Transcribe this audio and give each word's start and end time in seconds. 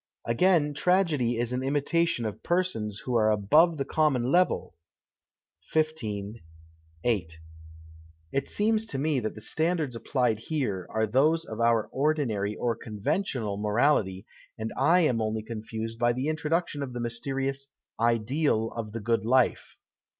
Again, 0.25 0.73
tragedy 0.73 1.37
is 1.37 1.53
an 1.53 1.61
imitation 1.61 2.25
of 2.25 2.41
persons 2.41 3.01
who 3.01 3.13
are 3.13 3.29
above 3.29 3.77
the 3.77 3.85
common 3.85 4.31
level 4.31 4.73
(XV. 5.77 6.37
8). 7.03 7.37
It 8.31 8.49
seems 8.49 8.87
to 8.87 8.97
me 8.97 9.19
that 9.19 9.35
the 9.35 9.41
standards 9.41 9.95
aj)plied 9.95 10.39
here 10.39 10.87
are 10.89 11.05
those 11.05 11.45
of 11.45 11.59
our 11.59 11.85
ordinary, 11.91 12.55
or 12.55 12.75
eon\entional, 12.83 13.61
morality, 13.61 14.25
and 14.57 14.73
I 14.75 15.01
am 15.01 15.21
only 15.21 15.43
confused 15.43 15.99
by 15.99 16.13
the 16.13 16.29
introduction 16.29 16.81
of 16.81 16.93
the 16.93 16.99
mysterious" 16.99 17.67
ideal 17.99 18.71
of 18.71 18.93
the 18.93 18.99
good 19.01 19.23
life.'' 19.23 19.77